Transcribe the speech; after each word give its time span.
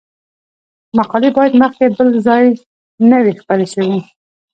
مقالې 0.97 1.29
باید 1.37 1.53
مخکې 1.63 1.85
بل 1.97 2.07
ځای 2.27 2.45
نه 3.09 3.17
وي 3.23 3.33
خپرې 3.41 3.67
شوې. 3.73 3.99